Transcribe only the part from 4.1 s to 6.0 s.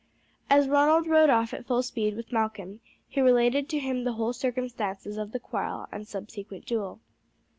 whole circumstances of the quarrel